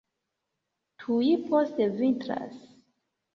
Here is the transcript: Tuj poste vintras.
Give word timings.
Tuj 1.03 1.27
poste 1.51 1.87
vintras. 2.01 2.59